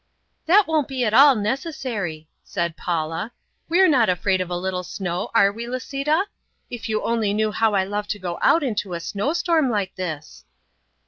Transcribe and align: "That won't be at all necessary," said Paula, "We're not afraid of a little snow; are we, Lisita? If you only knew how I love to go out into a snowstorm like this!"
"That 0.47 0.65
won't 0.65 0.87
be 0.87 1.05
at 1.05 1.13
all 1.13 1.35
necessary," 1.35 2.27
said 2.43 2.75
Paula, 2.75 3.33
"We're 3.69 3.87
not 3.87 4.09
afraid 4.09 4.41
of 4.41 4.49
a 4.49 4.57
little 4.57 4.81
snow; 4.81 5.29
are 5.35 5.51
we, 5.51 5.67
Lisita? 5.67 6.23
If 6.71 6.89
you 6.89 7.03
only 7.03 7.35
knew 7.35 7.51
how 7.51 7.75
I 7.75 7.83
love 7.83 8.07
to 8.07 8.17
go 8.17 8.39
out 8.41 8.63
into 8.63 8.95
a 8.95 8.99
snowstorm 8.99 9.69
like 9.69 9.93
this!" 9.93 10.43